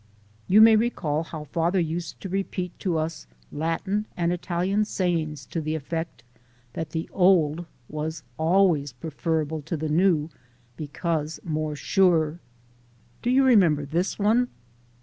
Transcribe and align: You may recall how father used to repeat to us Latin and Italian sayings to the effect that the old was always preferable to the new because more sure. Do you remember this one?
You 0.47 0.61
may 0.61 0.75
recall 0.75 1.21
how 1.25 1.43
father 1.43 1.79
used 1.79 2.19
to 2.21 2.27
repeat 2.27 2.71
to 2.79 2.97
us 2.97 3.27
Latin 3.51 4.07
and 4.17 4.33
Italian 4.33 4.83
sayings 4.83 5.45
to 5.45 5.61
the 5.61 5.75
effect 5.75 6.23
that 6.73 6.89
the 6.89 7.07
old 7.13 7.67
was 7.87 8.23
always 8.35 8.93
preferable 8.93 9.61
to 9.61 9.77
the 9.77 9.89
new 9.89 10.31
because 10.75 11.39
more 11.43 11.75
sure. 11.75 12.39
Do 13.21 13.29
you 13.29 13.43
remember 13.43 13.85
this 13.85 14.17
one? 14.17 14.47